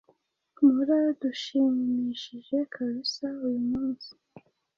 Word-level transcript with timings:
mura 0.65 0.99
dushimishije 1.21 2.57
kabisa. 2.73 3.25
uyu 3.45 3.61
munsi 3.69 4.09